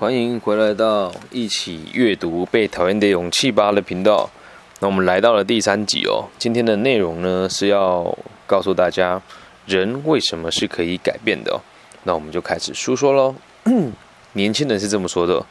[0.00, 4.30] 欢迎回来到一起阅读《被讨厌的勇气吧》的频道。
[4.78, 6.24] 那我们来到了第三集哦。
[6.38, 8.16] 今天的内容呢是要
[8.46, 9.20] 告诉大家，
[9.66, 11.60] 人为什么是可以改变的。
[12.04, 13.34] 那我们就开始述说喽。
[14.32, 15.44] 年轻人是这么说的。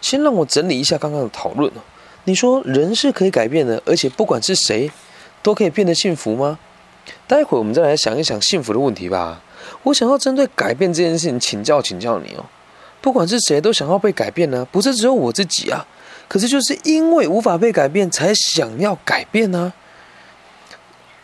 [0.00, 1.70] 先让我整理一下刚刚的讨论。
[2.24, 4.90] 你说人是可以改变的，而且不管是谁，
[5.44, 6.58] 都可以变得幸福吗？
[7.28, 9.40] 待会我们再来想一想幸福的问题吧。
[9.84, 12.44] 我想要针对改变这件事情请教请教你哦。
[13.06, 15.86] 不管是谁都想要被改变呢，不是只有我自己啊。
[16.26, 19.72] 可是就是因为无法被改变，才想要改变呢。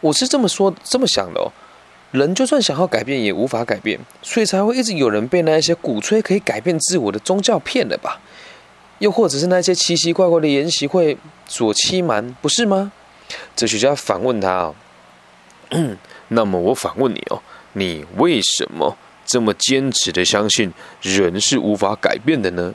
[0.01, 1.51] 我是这么说、这么想的哦。
[2.13, 8.21] 人就算想要改变，也无法改变，所以才会一直有人被那一些鼓吹可以改变自我的宗教骗了吧？
[9.01, 12.93] 又或者是那些奇奇怪怪的研习会所欺瞒，不是吗？
[13.57, 14.75] 哲学家反问他哦。
[16.29, 18.97] 那么我反问你哦，你为什么？
[19.25, 22.75] 这么坚持的相信人是无法改变的呢？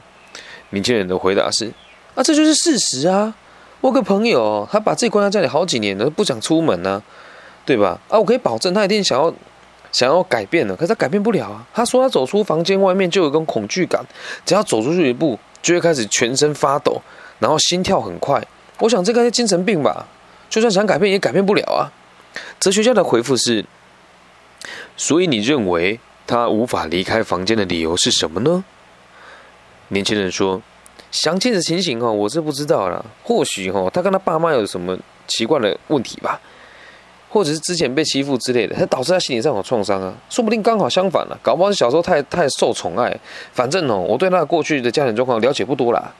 [0.70, 1.72] 年轻人的回答是：
[2.14, 3.34] 啊，这就是事实啊！
[3.80, 7.02] 我个朋友，他把自己关在家里好几年了，不想出门呢，
[7.64, 7.98] 对吧？
[8.08, 9.32] 啊，我可以保证他一定想要
[9.92, 11.66] 想要改变了，可是他改变不了啊！
[11.72, 14.04] 他说他走出房间外面就有一种恐惧感，
[14.44, 17.00] 只要走出去一步就会开始全身发抖，
[17.38, 18.46] 然后心跳很快。
[18.80, 20.06] 我想这个是精神病吧？
[20.50, 21.88] 就算想改变也改变不了啊！
[22.60, 23.64] 哲学家的回复是：
[24.96, 25.98] 所以你认为？
[26.28, 28.62] 他无法离开房间的理由是什么呢？
[29.88, 30.60] 年轻人说
[31.10, 33.02] ：“详细的情形哦，我是不知道了。
[33.24, 34.94] 或许哦，他跟他爸妈有什么
[35.26, 36.38] 奇怪的问题吧，
[37.30, 40.14] 或者是之前被欺负之类的，他导致他心理上有创伤啊。
[40.28, 43.18] 说不定刚好相反了，搞不好是小时候太太受宠爱。
[43.54, 46.12] 反正哦，我对他过去的家庭状况了解不多啦。”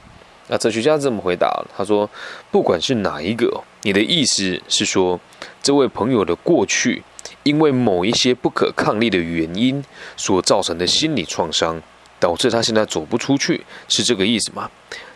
[0.48, 2.08] 那哲学家这么回答他说
[2.50, 5.20] ：“不管是哪一个，你的意思是说，
[5.62, 7.02] 这位朋友的过去。”
[7.42, 9.84] 因为某一些不可抗力的原因
[10.16, 11.80] 所造成的心理创伤，
[12.20, 14.70] 导致他现在走不出去，是这个意思吗？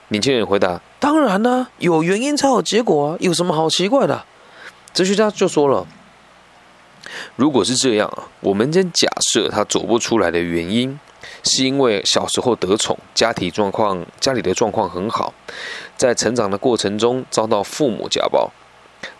[0.08, 4.24] 年轻人回答：“当然啦，有原因才有结果啊，有什么好奇怪的？”
[4.92, 5.86] 哲学家就说了
[7.36, 10.98] ：“如果是这样啊，我们先假设他走不出来的原因，
[11.42, 15.32] 是因为小时候得宠，家庭状况家里的状况很好，
[15.96, 18.50] 在成长的过程中遭到父母家暴。”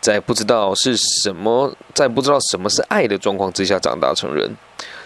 [0.00, 4.56] 在不知道是什么，在不知道什么是爱的状况之下长大成人，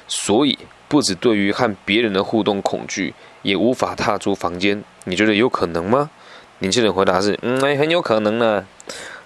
[0.06, 4.82] 所以不止对于和别人的互动恐惧，也无法踏出房间。
[5.04, 6.10] 你觉得有可能吗？
[6.58, 8.66] 年轻人回答是：嗯，很有可能呢，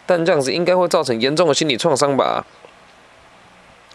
[0.06, 2.44] 但这样子应该会造成严重的心理创伤吧？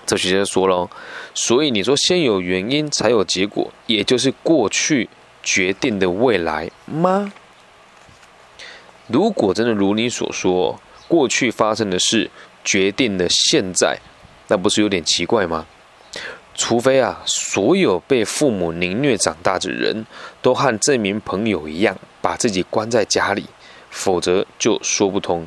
[0.05, 0.89] 哲学家说了，
[1.33, 5.09] 所以你说先有原因才有结果，也就是过去
[5.41, 7.31] 决定的未来吗？
[9.07, 10.79] 如果真的如你所说。
[11.07, 12.29] 过去发生的事
[12.63, 13.99] 决定了现在，
[14.47, 15.65] 那不是有点奇怪吗？
[16.55, 20.05] 除非啊，所有被父母凌虐长大的人
[20.41, 23.45] 都和这名朋友一样，把自己关在家里，
[23.89, 25.45] 否则就说不通。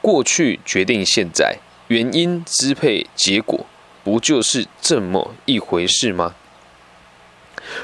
[0.00, 3.66] 过去决定现在，原因支配结果，
[4.04, 6.36] 不就是这么一回事吗？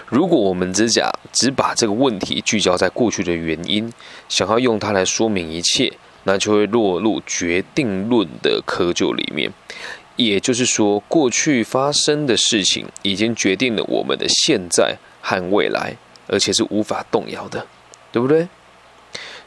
[0.07, 3.93] 如果我们只讲只把这个问题聚焦在过去的原因，
[4.29, 5.93] 想要用它来说明一切。
[6.25, 9.53] 那就会落入决定论的窠臼里面，
[10.17, 15.97] 也就是说，过去发生的事情已经决定了我们的现在和未来，
[16.27, 17.67] 而且是无法动摇的，
[18.11, 18.49] 对不对？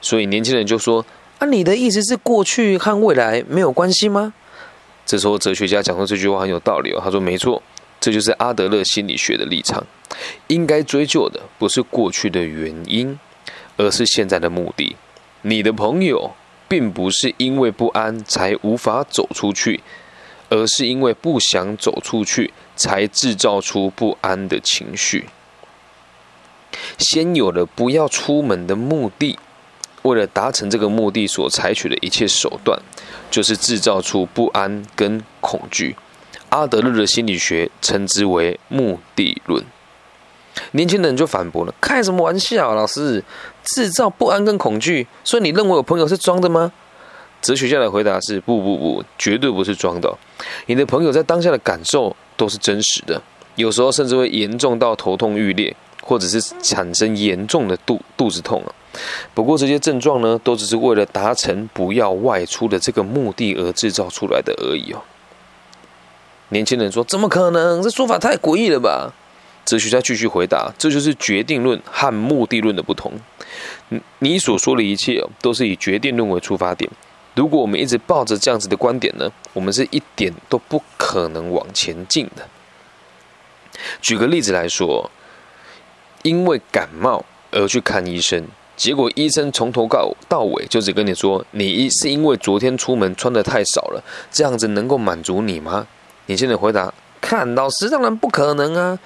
[0.02, 1.04] 所以年轻人就说
[1.40, 4.34] ：“啊，你的意思是过去和未来没有关系吗？”
[5.06, 7.02] 这时候哲学家讲的这句话很有道理哦。
[7.04, 7.64] 他说：“没错，
[8.00, 9.84] 这就是阿德勒心理学的立场。
[10.48, 13.18] 应该追究的不是过去的原因，
[13.78, 14.96] 而是现在的目的。
[15.42, 16.32] 你的朋友。”
[16.68, 19.82] 并不是因为不安才无法走出去，
[20.50, 25.30] 而是因为不想走出去才制造出不安的情绪。
[26.98, 29.40] 先有了不要出门的目的，
[30.04, 32.80] 为了达成这个目的所采取的一切手段，
[33.32, 35.96] 就是制造出不安跟恐惧。
[36.50, 39.64] 阿德勒的心理学称之为目的论。
[40.72, 43.24] 年轻人就反驳了：“开什么玩笑，老师！
[43.64, 46.72] 制造不安跟恐惧，所以你认为我朋友是装的吗？”
[47.42, 50.12] 哲学家的回答是：“不不不，绝对不是装的。
[50.66, 53.22] 你的朋友在当下的感受都是真实的，
[53.56, 58.74] 有时候甚至会严重到头痛欲裂，或者是产生严重的肚肚子痛啊。
[59.34, 65.02] 不过这些症状呢，都只是为了达成不要外出的这个目的而制造出来的而已哦。”
[66.50, 67.84] 年轻人说：“怎么可能？
[67.84, 69.14] 这说法太诡异了吧？”
[69.68, 73.12] 哲学家继续回答：“这就是决定论和目的论的不同。
[73.90, 76.90] 你你所说的一切都是以决定论为出发点。
[77.36, 82.48] 如果我们一直抱着这样子的观点呢，我们是一点都不可能往前进的。
[84.02, 85.12] 举个例子来说，
[86.24, 88.48] 因为感冒而去看医生，
[88.78, 95.86] 结果医生从头到到尾就只跟你说，你是因为昨天出门穿的太少了，这样子能够满足你吗？
[96.28, 98.98] 你现在回答：看老师，当然不可能啊。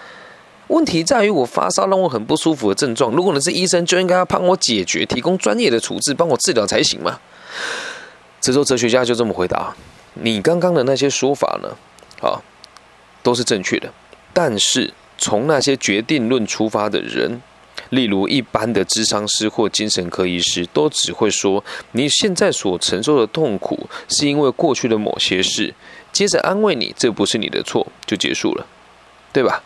[0.71, 7.19] 问题在于我发烧让我很不舒服的症状，如果你是医生，就应该要帮我解决，提供专业的处置，帮我治疗才行嘛。
[8.39, 9.75] 这时候哲学家就这么回答：
[10.13, 11.75] 你刚刚的那些说法呢，
[12.25, 12.39] 啊，
[13.21, 13.91] 都是正确的，
[14.33, 17.41] 但是从那些决定论出发的人，
[17.89, 25.75] 例如一般的智商师或精神科医师，都只会说你现在所承受的痛苦是因为过去的某些事，
[26.13, 28.65] 接着安慰你这不是你的错，就结束了，
[29.33, 29.61] 对吧？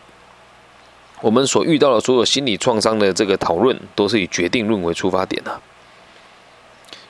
[1.20, 5.60] 我们所遇到的所有心理创伤的这个讨论，都是以决定论为出发点的。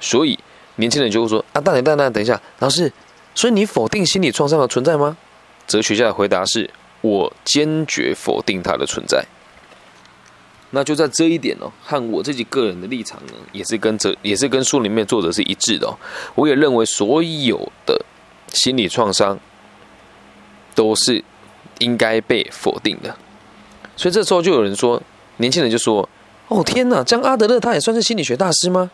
[0.00, 0.38] 所以
[0.76, 2.92] 年轻人就会说：“啊，大奶大奶，等一下，老师，
[3.34, 5.16] 所以你否定心理创伤的存在吗？”
[5.66, 6.70] 哲学家的回答是
[7.02, 9.24] ：“我坚决否定它的存在。”
[10.70, 15.96] 那就在这一点哦，和我自己个人的立场呢，也是跟哲，也是跟书里面作者是一致的哦。
[16.34, 18.04] 我也认为所有的
[18.52, 19.38] 心理创伤
[20.74, 21.24] 都是
[21.78, 23.16] 应该被否定的。
[23.96, 25.02] 所以这时候就有人说，
[25.38, 26.08] 年轻人就说
[26.48, 28.90] ：“哦天哪，这样阿德勒他也算是心理学大师吗？”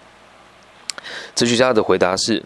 [1.35, 2.43] 哲学家的回答是：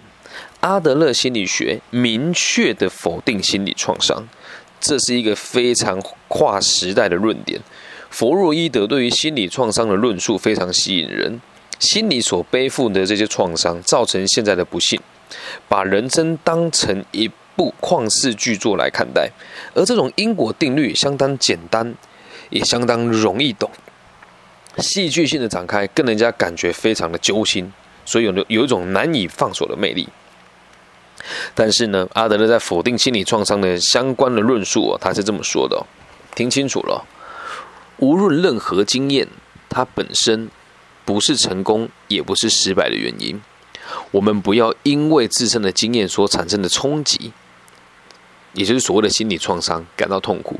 [0.60, 4.26] 阿德勒心理学明确的否定心理创伤，
[4.80, 7.60] 这是一个非常跨时代的论点。
[8.08, 11.40] 弗洛伊德对于心理创伤的论述非常吸引人，
[11.78, 14.98] 心理所背负的这些创伤造成现在的不幸，
[15.68, 19.30] 把人生当成一部旷世巨作来看待，
[19.74, 21.94] 而这种因果定律相当简单。
[22.50, 23.70] 也相当容易懂，
[24.78, 27.72] 戏剧性的展开，更人家感觉非常的揪心，
[28.04, 30.08] 所以有有一种难以放手的魅力。
[31.54, 35.84] 但是呢，阿德勒在否定心理创伤的相关的论述哦，他是这么说的：
[36.34, 37.04] 听清楚了，
[37.98, 39.26] 无论任何经验，
[39.68, 40.48] 它本身
[41.04, 43.40] 不是成功，也不是失败的原因。
[44.10, 47.32] 我们不要因为自身的经验所产生的冲击，
[48.56, 50.58] 也就是所谓的心理创伤感到痛苦。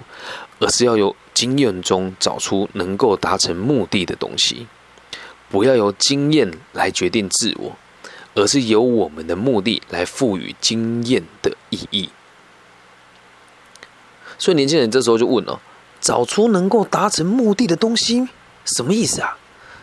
[0.58, 4.66] 而是要由经验中找出能够达成目的的东西，
[5.50, 7.76] 不要由经验来决定自我，
[8.34, 12.08] 而是由我们的目的来赋予经验的意义。
[14.38, 15.60] 所以年轻人这时候就问了：
[16.00, 18.26] 找出能够达成目的的东西，
[18.64, 19.37] 什么意思啊？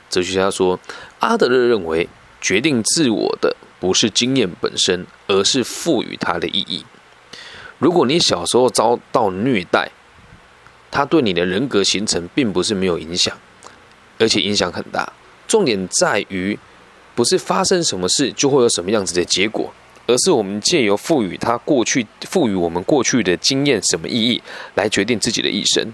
[0.09, 0.79] 哲学家说，
[1.19, 2.09] 阿德勒认为，
[2.41, 6.83] 决定自我的不是经验本身，而是赋予它的意义。
[7.83, 9.91] 如果你小时候遭到虐待，
[10.89, 13.37] 它对你的人格形成并不是没有影响，
[14.17, 15.11] 而且影响很大。
[15.49, 16.57] 重点在于，
[17.13, 19.73] 不是发生什么事就会有什么样子的结果，
[20.07, 24.41] 而是我们借由赋予它过去、赋予我们过去的经验什么意义，
[24.75, 25.93] 来决定自己的一生。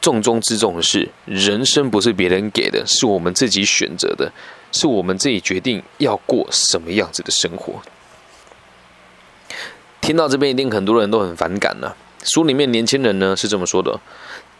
[0.00, 4.32] 重中之重的是，人生不是别人给的，是我们自己选择的，
[4.72, 7.80] 是我们自己决定要过什么样子的生活。
[10.04, 11.96] 听到这边，一定很多人都很反感了。
[12.24, 13.98] 书里面年轻人呢是这么说的：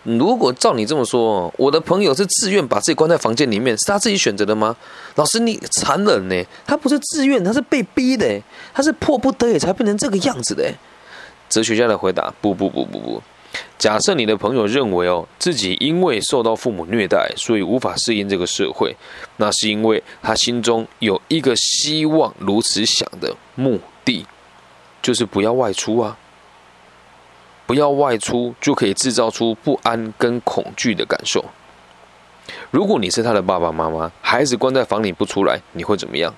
[0.02, 4.74] 如果照你这么说，我的朋友是自愿把自己关在房间里面，是他自己选择的吗？
[5.16, 6.44] 老师，你残忍呢！
[6.66, 8.40] 他不是自愿，他是被逼的，
[8.72, 10.64] 他是迫不得已才变成这个样子的。
[11.50, 13.22] 哲学家的回答：不不不不不。
[13.76, 18.96] 假设你的朋友认为哦，自己因为受到父母虐待，所以无法适应这个社会，
[19.36, 24.24] 那是因为他心中有一个希望如此想的目的，
[25.04, 26.16] 就是不要外出啊。
[27.66, 31.44] 不要外出，就可以制造出不安跟恐惧的感受。
[32.70, 36.34] 如果你是他的爸爸妈妈，孩子关在房里不出来，你会怎么样？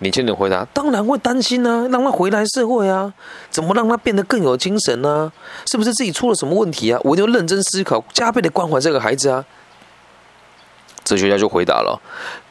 [0.00, 3.12] 年轻人回答：“当然会担心啊，让他回来社会啊，
[3.50, 5.32] 怎么让他变得更有精神呢？
[5.70, 7.00] 是不是自己出了什么问题啊？
[7.04, 9.44] 我就认真思考，加倍的关怀这个孩子啊。”
[11.08, 11.98] 哲学家就回答了：“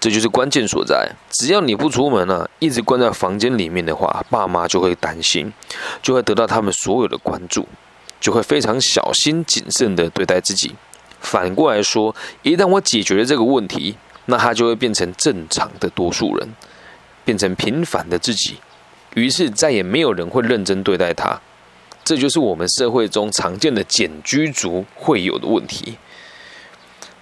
[0.02, 1.08] 这就是关键所在。
[1.30, 5.54] 只要你不出门啊，一直关在房间里面的话，爸妈就会担心，
[6.02, 7.68] 就会得到他们所有的关注。”
[8.20, 10.74] 就会非常小心谨慎的对待自己。
[11.20, 13.96] 反过来说，一旦我解决了这个问题，
[14.26, 16.50] 那他就会变成正常的多数人，
[17.24, 18.58] 变成平凡的自己。
[19.14, 21.40] 于是再也没有人会认真对待他。
[22.04, 26.00] 这就是我们社会中常见的简居族会有的问题。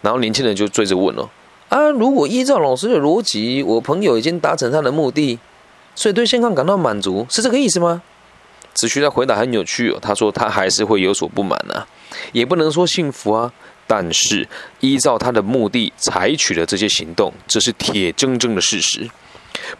[0.06, 1.28] 然后年轻人就追着问了：
[1.70, 5.40] 啊，如果依照老师的逻辑，我朋友已经达成他的目的，
[5.96, 8.04] 所以对现况感到满足，是这个意思吗？
[8.76, 11.88] 子虚的回答很有趣哦，他说他还是会有所不满啊，
[12.34, 13.52] 也不能说幸福啊，
[13.88, 14.48] 但是
[14.80, 19.10] 依照他的目的采取了这些行动，这是铁铮铮的事实。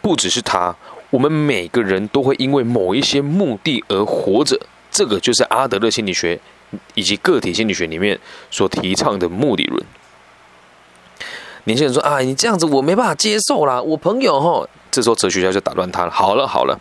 [0.02, 0.74] 不只是他，
[1.10, 4.58] 我们每个人都会因为某一些目的而活着，
[4.90, 6.40] 这个就是阿德勒心理学
[6.94, 8.18] 以及个体心理学里面
[8.50, 9.84] 所提倡的目的论。
[11.66, 13.82] 年轻人说啊，你这样子我没办法接受啦。
[13.82, 16.10] 我朋友哈，这时候哲学家就打断他了。
[16.12, 16.78] 好了好了，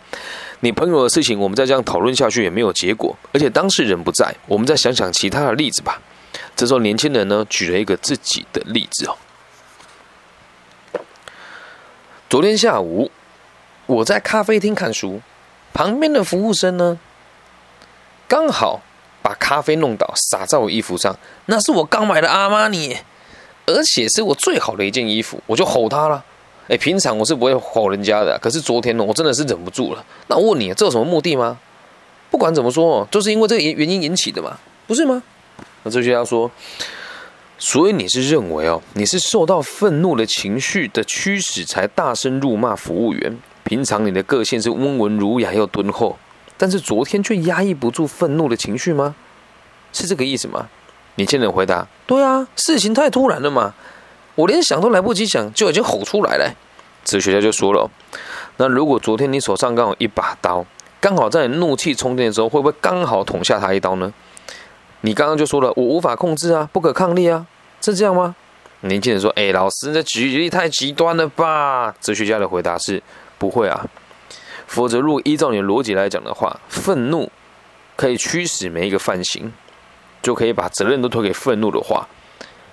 [0.60, 6.00] 你朋友的事情，我们再这样讨论下去也没有结果，而且当事人不在，我们再想想其他的例子吧。
[6.56, 9.18] 这时候年轻人呢，举了一个自己的例子哦。
[12.30, 13.10] 昨天下午
[13.88, 15.20] 我在咖啡厅看书，
[15.74, 17.00] 旁边的服务生呢，
[18.28, 18.82] 刚好
[19.24, 21.18] 把咖啡弄倒，洒在我衣服上。
[21.48, 22.98] 那是我刚买的阿玛尼。
[23.66, 26.24] 而且是我最好的一件衣服，我就吼他了。
[26.68, 30.04] 哎，平常我是不会吼人家的，可是昨天呢，我真的是忍不住了。
[30.28, 31.60] 那我问你，这有什么目的吗？
[32.32, 34.58] 不管怎么说，就是因为这个原因引起的嘛，
[34.88, 35.22] 不是吗？
[35.84, 36.50] 那哲学家说，
[37.60, 43.38] 所以你是认为哦，你是受到愤怒的情绪的驱使，才大声辱骂服务员。
[43.64, 46.18] 平常你的个性是温文儒雅又敦厚，
[46.58, 49.16] 但是昨天却压抑不住愤怒的情绪吗？
[49.94, 50.68] 是这个意思吗？
[51.16, 53.74] 年轻人回答：“对啊，事情太突然了嘛，
[54.36, 56.54] 我连想都来不及想，就已经吼出来了。”
[57.06, 57.90] 哲学家就说了
[58.58, 60.66] ：“那如果昨天你手上刚好一把刀，
[61.00, 64.14] 刚好在你怒气冲天的时候，会不会刚好捅下他一刀呢？”
[65.02, 67.46] 你刚刚就说了：“我无法控制啊，不可抗力啊，
[67.80, 68.36] 是这样吗？”
[68.82, 73.02] 年轻人说：“哎，老师，这举例太极端了吧？”哲学家的回答是
[73.38, 73.86] ：“不会啊，
[74.68, 77.32] 否则如果依照你的逻辑来讲的话，愤怒
[77.96, 79.54] 可以驱使每一个犯行。”
[80.26, 82.08] 就可以把责任都推给愤怒的话，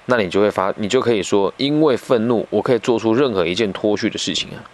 [0.07, 4.65] 那你就会发，你就可以说，因为愤怒，我可以做出任何一件脱序的事情啊。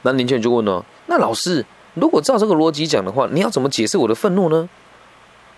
[0.00, 4.66] 那年轻人就问了：“那老师，如果照这个逻辑讲的话，你要怎么解释我的愤怒呢？”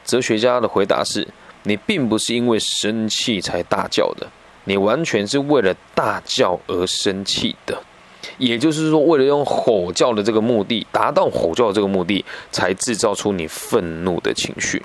[0.04, 1.28] 哲学家的回答是：
[1.62, 4.26] 你并不是因为生气才大叫的，
[4.64, 7.80] 你完全是为了大叫而生气的，
[8.38, 14.82] 也就是说，为了用吼叫的这个目的，达到吼叫的这个目的，才制造出你愤怒的情绪。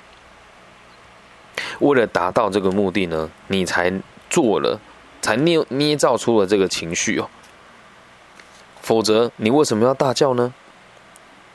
[1.80, 3.92] 为了达到这个目的呢，你才
[4.30, 4.80] 做了，
[5.20, 7.28] 才捏捏造出了这个情绪哦。
[8.80, 10.52] 否则，你为什么要大叫呢？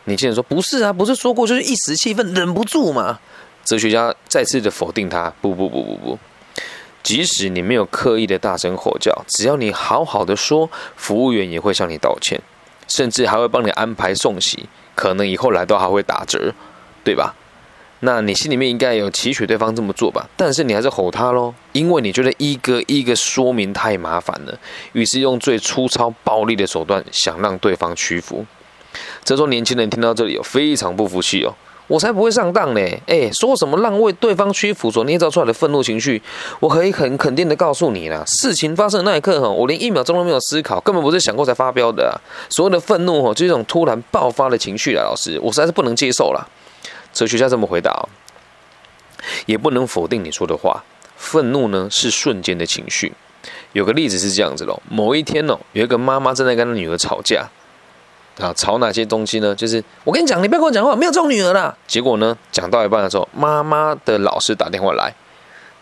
[0.05, 3.19] 你竟然说不是啊，不是说过就是一时气愤，忍不住嘛？
[3.63, 6.19] 哲学家再次的否定他，不不不不不，
[7.03, 12.41] 即使你没有刻意的大声吼叫，只要你好好的说，服务员也会向你道歉，
[12.87, 16.53] 甚至还会帮你安排送洗，可能以后来都还会打折，
[17.03, 17.35] 对吧？
[18.01, 20.27] 那你心里面应该有期许对方这么做吧？
[20.37, 24.57] 但是你还是吼他喽，因为你觉得一个一个说明太麻烦了，
[24.93, 28.45] 于是用最粗糙暴力的手段想让对方屈服。
[29.23, 31.53] 这时候年轻人听到这里有非常不服气哦，
[31.87, 32.81] 我才不会上当呢！
[33.05, 36.21] 哎，说什么让为对方屈服所捏造出来的愤怒情绪，
[36.59, 42.15] 我可以很肯定的告诉你啦，事情发生的那一刻哈，我连一秒钟都没有思考，根本不是想过才发飙的啊！
[42.49, 46.47] 所有的愤怒哈，就这种突然爆发的情绪啊，老师，我实在是不能接受了。
[47.13, 48.07] 哲学家这么回答，
[49.45, 50.83] 也不能否定你说的话。
[51.17, 53.13] 愤怒呢是瞬间的情绪。
[53.73, 57.47] 有个例子是这样子喽：某一天哦，有一个妈妈正在跟她女儿吵架
[58.39, 59.53] 啊，吵哪些东西呢？
[59.53, 61.75] 就是我跟你讲，你不要跟我讲话，没有这种女儿啦。
[61.87, 65.13] 结果呢，讲到一半的时候，妈妈的老师打电话来，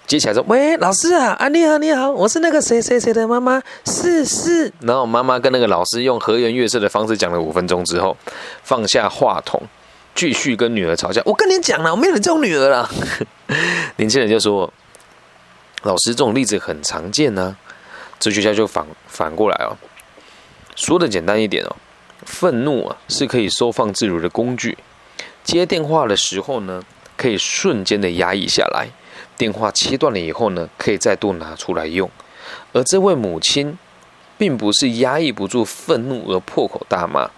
[0.08, 8.18] 接起来说：“喂，老师啊，啊你好你好，我是那个谁谁谁的妈妈，是是。”然后妈妈跟那个老师用和颜悦色的方式讲了五分钟之后，
[8.64, 9.62] 放下话筒。
[10.18, 11.22] 继续跟女儿吵架。
[11.24, 12.90] 我跟你讲了，我没有你这种女儿了。
[13.98, 14.74] 年轻人就说
[15.84, 17.56] ：“老师，这种例子很常见呢。”
[18.20, 19.78] 哲学家就反反过来哦，
[20.76, 21.76] 说的简单一点哦，
[22.26, 24.76] 愤怒啊是可以收放自如的工具。
[25.44, 26.84] 接电话的时候呢，
[27.16, 28.88] 可以瞬间的压抑下来；
[29.38, 32.10] 电话切断了以后呢，可以再度拿出来用。
[32.74, 33.78] 而这位母亲，
[34.36, 37.30] 并不是压抑不住愤怒而破口大骂。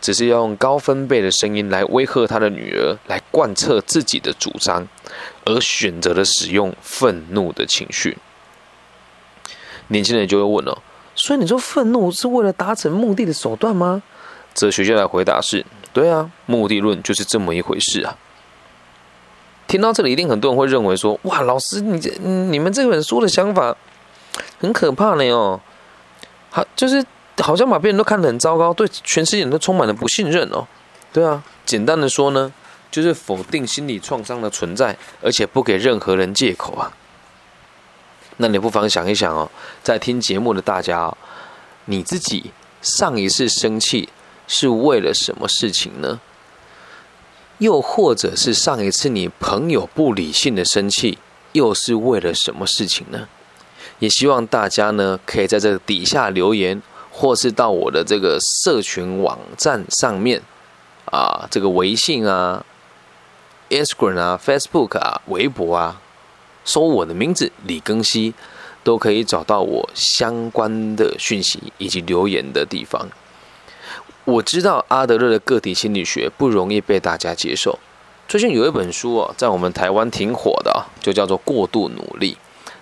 [0.00, 4.86] 只是要用高分贝的声音来威吓他的女儿，来贯彻自己的主张，
[5.44, 8.18] 而选择了使用愤怒的情绪。
[9.88, 10.82] 年轻人就会问了：
[11.14, 14.02] 所以你说愤怒是为了达成目的的手段吗？
[14.54, 18.16] 哲学家的回答是：对啊，目的论就是这么一回事啊。
[19.66, 23.76] 听到这里，一定很多人会认为说：哇，老师，你这你们这本书的想法
[24.58, 25.60] 很可怕呢哦，
[26.50, 27.04] 好，就是。
[27.42, 30.66] 好像把别人都看得很糟糕，对全世界都充满了不信任哦。
[31.12, 32.52] 对啊，简单的说呢，
[32.90, 36.92] 就是否定心理创伤的存在，而且不给任何人借口啊。
[38.36, 39.50] 那你不妨想一想哦，
[39.82, 41.16] 在听节目的大家啊，
[41.86, 44.08] 你自己上一次生气
[44.46, 46.20] 是为了什么事情呢？
[47.58, 51.18] 又或者是上一次你朋友不理性的生气，
[51.52, 53.28] 又是为了什么事情呢？
[53.98, 56.80] 也希望大家呢，可以在这底下留言。
[57.10, 60.40] 或是到我的这个社群网站上面
[61.06, 62.64] 啊，这个微信啊、
[63.68, 66.00] Instagram 啊、Facebook 啊、微博啊，
[66.64, 68.32] 搜我的名字李庚希，
[68.84, 73.08] 都可以找到我相关的讯息以及留言的地方。
[74.24, 77.78] 我知道阿德勒的个体心理学不容易被大家接受。
[78.28, 82.34] 最近有一本书哦，在我们台湾挺火的，就叫做《过度努力》。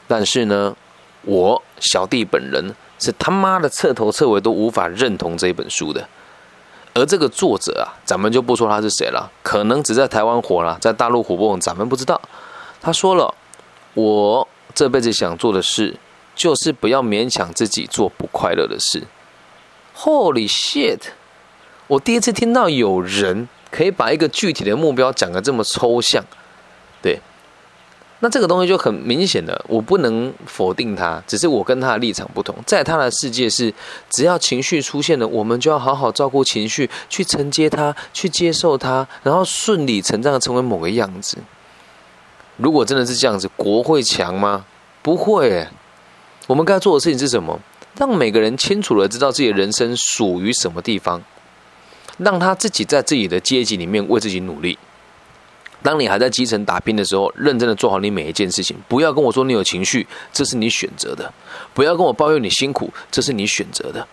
[0.07, 0.77] 但是呢，
[1.23, 6.09] 我小弟本人是他妈的彻头彻尾都无法认同这本书的。
[6.95, 12.21] 而这个作者啊，咱们就不说他是谁了，可能只在台湾火了，在大陆火不火，咱们不知道。
[12.81, 13.33] 他说了，
[13.95, 15.97] 我这辈子想做的事，
[16.35, 19.05] 就是不要勉强自己做不快乐的事。
[19.97, 21.01] Holy shit！
[21.87, 26.25] 我第一次听到有人可以把一个具体的目标讲得这么抽象，
[27.01, 27.21] 对。
[28.21, 32.55] 那这个东西就很明显的，我不能否定他，只是我跟他的立场不同。
[32.67, 33.73] 在他的世界是，
[34.11, 41.39] 只要情绪出现了，我们就要好好照顾情绪，去承接它，去接受它，然后顺理成章的成为某个样子。
[42.57, 44.65] 如果真的是这样子，国会强吗？
[45.01, 45.69] 不会。
[46.49, 47.61] 我们该做的事情是什么？
[47.97, 51.23] 让每个人清楚的知道自己的人生属于什么地方，
[52.17, 54.77] 让他自己在自己的阶级里面为自己努力。
[55.83, 58.77] 当你还在基层打拼的时候，认真的做好你每一件事情。
[58.89, 61.25] 不要跟我说你有情绪，这是你选择的；
[61.73, 64.07] 不要跟我抱怨你辛苦，这是你选择的。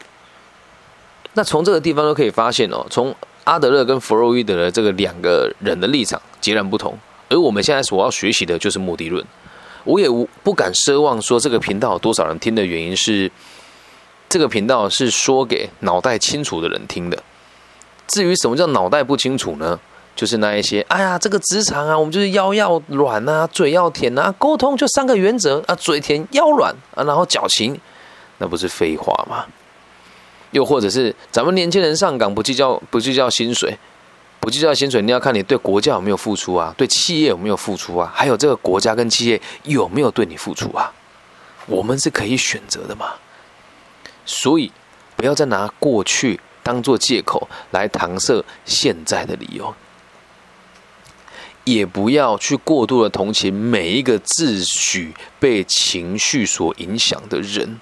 [1.33, 3.13] 那从这个地方都可以发现哦，从
[3.45, 6.97] 阿德勒跟弗洛伊德的这个两个人的立场截然不同。
[7.29, 9.25] 而我们现在所要学习的就是目的论。
[9.83, 13.31] 我也无不敢奢望说这个频道有多少人听的原因是，
[14.29, 17.21] 这个频道是说给脑袋清楚的人听的。
[18.07, 19.79] 至于什么叫脑袋不清楚呢？
[20.15, 27.77] 就是那一些，哎呀，这个职场啊，我们就是腰要软啊，嘴要甜啊，沟通就三个原则啊，嘴甜腰软啊，然后矫情，
[28.37, 29.45] 那不是废话吗？
[30.51, 33.77] 又或者是咱们年轻人上岗不计较不计较薪水，
[34.39, 40.93] 不计较薪水，你要看你对国家有没有付出啊，对企业有没有付出啊，还有这个国家跟企业有没有对你付出啊？
[41.65, 43.07] 我们是可以选择的嘛？
[44.25, 44.71] 所以
[45.17, 49.75] 不要再拿过去当做借口来搪塞现在的理由。
[51.65, 57.79] 也不要去过度的同情每一个自诩被情绪所影响的人，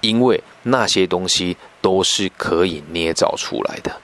[0.00, 3.94] 因为那些东西都是可以捏造出来的。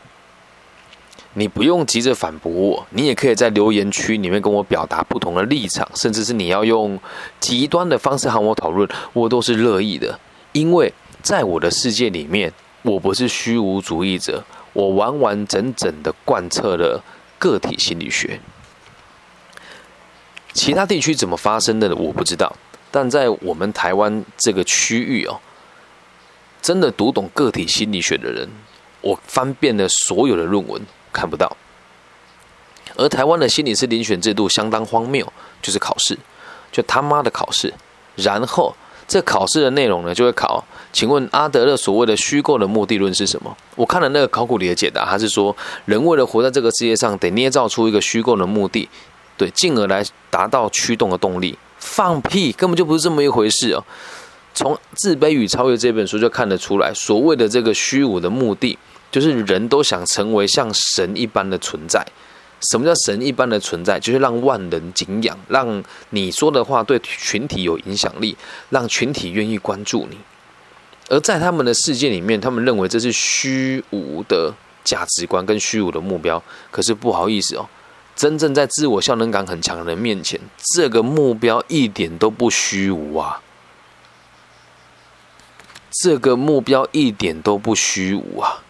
[1.38, 6.98] 你不用急着反驳我，你也可以在留言区里面跟我表达不同的立场，甚至是你要用
[7.40, 10.18] 极端的方式和我讨论，我都是乐意的。
[10.52, 12.50] 因为在我的世界里面，
[12.81, 17.02] 我不是虚无主义者，我完完整整的贯彻了
[17.38, 18.40] 个体心理学。
[20.56, 22.50] 其他地区怎么发生的我不知道，
[22.90, 25.38] 但在我们台湾这个区域哦，
[26.62, 28.48] 真的读懂个体心理学的人，
[29.02, 30.80] 我翻遍了所有的论文
[31.12, 31.54] 看不到。
[32.96, 36.18] 而台湾的心理师遴选制度相当荒谬，就是考试，
[36.72, 37.74] 就他妈的考试。
[38.14, 38.74] 然后
[39.06, 43.54] 这考试的内容呢，就会考，请问阿德勒所谓的虚构的目的论是什么？
[43.74, 48.88] 我看了那个考古里的解答，他是说，人为了活在这个世界上，得捏造出一个虚构的目的。
[49.37, 51.59] 对，进而来达到驱动的动力。
[51.79, 53.85] 放屁，根本就不是这么一回事哦。
[54.55, 58.79] 从《自卑与超越》这本书就看得出来，所谓的这个虚无的目的，
[59.11, 62.05] 就是人都想成为像神一般的存在。
[62.70, 64.01] 什么叫神一般的存在？
[64.01, 68.35] 就是让万人敬仰，让你说的话对群体有影响力，
[68.70, 70.16] 让群体愿意关注你。
[71.11, 76.42] 而在他们的世界里面，他们认为这是虚无的价值观跟虚无的目标。
[76.70, 77.68] 可是不好意思哦。
[78.16, 80.40] 真正在自我效能感很强的人面前，
[80.74, 83.42] 这个目标一点都不虚无啊！
[86.02, 88.62] 这个目标一点都不虚无啊！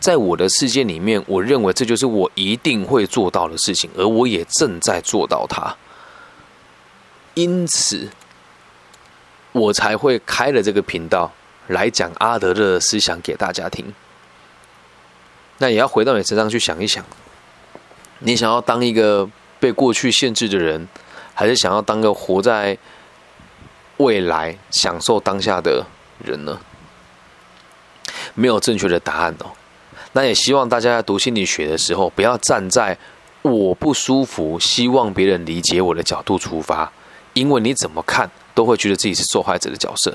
[0.00, 5.76] 在我的世界里面，我认为这就是我一定会做到的事情，而我也正在做到它。
[7.34, 8.08] 因此，
[9.52, 11.30] 我才会开了这个频道
[11.66, 13.92] 来讲阿德勒的思想给大家听。
[15.58, 17.04] 那也要回到你身上去想一想。
[18.20, 19.28] 你想要当一个
[19.60, 20.88] 被过去限制的人，
[21.34, 22.76] 还是想要当个活在
[23.98, 25.84] 未来、享受当下的
[26.24, 26.58] 人呢？
[28.34, 29.50] 没有正确的答案哦。
[30.12, 32.96] 那也希望大家在读心理学的时候，不要站在
[33.42, 36.90] 我不舒服、希望别人理解我的角度出发，
[37.34, 40.14] 因为你怎么看都会觉得自己是受害者的角色。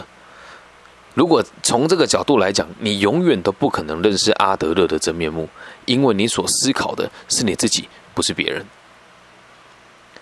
[1.14, 5.48] 如果从这个角度来讲，你永远都不可能认识阿德勒的真面目，
[5.92, 8.66] 因为你所思考的是你自己，不是别人。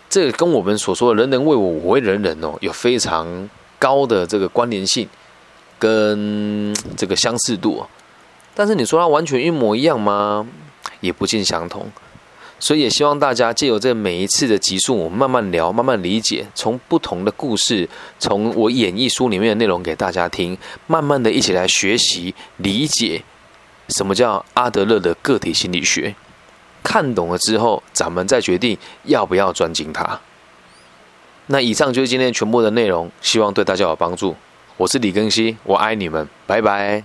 [0.09, 5.07] 这个跟我们所说的“人人为我，我为人人”哦，有非常高的这个关联性
[5.77, 7.85] 跟这个相似度。
[8.55, 10.47] 但是你说它完全一模一样吗？
[11.01, 11.85] 也不尽相同。
[12.59, 23.23] 所以也希望大家借由这每一次的集数，我们慢慢聊，慢慢理解，从不同的故事，从我演绎书里面的内容给大家听，慢慢的一起来学习理解
[23.89, 26.15] 什么叫阿德勒的个体心理学。
[26.81, 30.19] 看懂了之后，咱们再决定要不要专精它。
[31.47, 34.35] 那以上就是今天全部的内容，希望对大家有帮助。
[34.77, 37.03] 我是李根希，我爱你们，拜拜。